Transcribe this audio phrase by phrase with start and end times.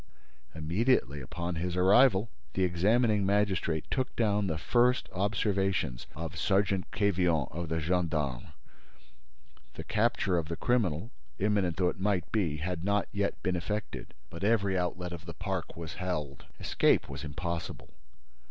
[0.55, 7.47] Immediately upon his arrival, the examining magistrate took down the first observations of Sergeant Quevillon
[7.51, 8.47] of the gendarmes.
[9.75, 14.15] The capture of the criminal, imminent though it might be, had not yet been effected,
[14.31, 16.45] but every outlet of the park was held.
[16.59, 17.93] Escape was impossible.